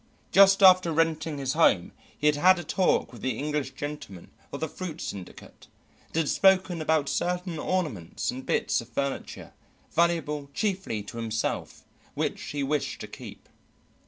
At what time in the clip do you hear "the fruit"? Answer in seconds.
4.59-4.99